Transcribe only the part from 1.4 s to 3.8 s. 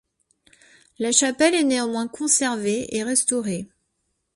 est néanmoins conservée et restaurée.